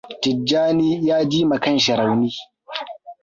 [0.21, 2.31] Tijjani ya ji ma kanshi rauni.